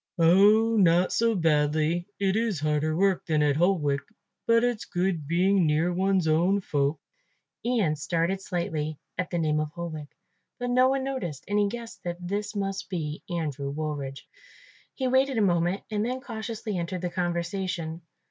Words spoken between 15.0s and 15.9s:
waited a moment